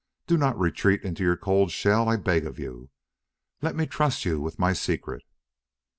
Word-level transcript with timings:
Do 0.25 0.35
not 0.35 0.57
retreat 0.57 1.03
into 1.03 1.21
your 1.21 1.37
cold 1.37 1.69
shell, 1.69 2.09
I 2.09 2.15
beg 2.15 2.47
of 2.47 2.57
you.... 2.57 2.89
Let 3.61 3.75
me 3.75 3.85
trust 3.85 4.25
you 4.25 4.41
with 4.41 4.57
my 4.57 4.73
secret." 4.73 5.21